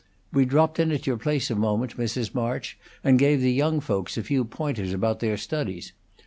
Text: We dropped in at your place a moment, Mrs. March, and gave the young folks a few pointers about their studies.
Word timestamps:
We 0.33 0.45
dropped 0.45 0.79
in 0.79 0.91
at 0.91 1.05
your 1.05 1.17
place 1.17 1.51
a 1.51 1.55
moment, 1.55 1.95
Mrs. 1.95 2.33
March, 2.33 2.75
and 3.03 3.19
gave 3.19 3.39
the 3.39 3.53
young 3.53 3.79
folks 3.79 4.17
a 4.17 4.23
few 4.23 4.43
pointers 4.45 4.93
about 4.93 5.19
their 5.19 5.37
studies. 5.37 5.91